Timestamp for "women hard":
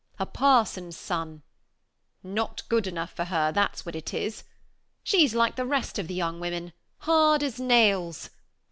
6.39-7.43